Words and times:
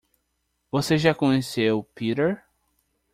Você 0.71 0.97
já 0.97 1.13
conheceu 1.13 1.83
Peter? 1.93 2.43